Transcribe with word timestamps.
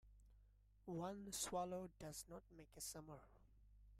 One 0.87 1.31
swallow 1.31 1.91
does 1.99 2.25
not 2.27 2.41
make 2.57 2.71
a 2.75 2.81
summer. 2.81 3.19